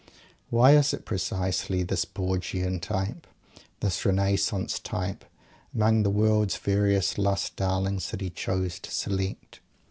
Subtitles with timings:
[0.49, 3.27] Why is it precisely this Borgian type,
[3.81, 5.23] this Renaissance type,
[5.75, 9.59] among the world's various Lust Darlings that he chooses to select?